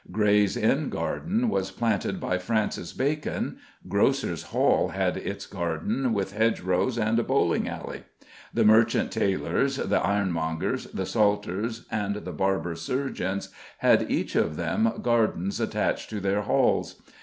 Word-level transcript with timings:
Gray's 0.11 0.57
Inn 0.57 0.89
Garden 0.89 1.47
was 1.47 1.69
planted 1.69 2.19
by 2.19 2.39
Francis 2.39 2.91
Bacon. 2.91 3.57
Grocers' 3.87 4.45
Hall 4.49 4.87
had 4.87 5.15
its 5.17 5.45
garden, 5.45 6.11
with 6.11 6.33
hedge 6.33 6.59
rows 6.61 6.97
and 6.97 7.19
a 7.19 7.23
bowling 7.23 7.69
alley. 7.69 8.05
The 8.51 8.65
Merchant 8.65 9.11
Taylors, 9.11 9.75
the 9.75 10.03
Ironmongers, 10.03 10.85
the 10.87 11.05
Salters, 11.05 11.85
and 11.91 12.15
the 12.15 12.31
Barber 12.33 12.73
Surgeons 12.73 13.49
had 13.77 14.09
each 14.09 14.35
of 14.35 14.55
them 14.55 14.91
gardens 15.03 15.59
attached 15.59 16.09
to 16.09 16.19
their 16.19 16.41
halls. 16.41 16.99